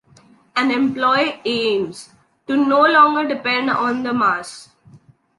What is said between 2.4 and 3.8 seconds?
to no longer depend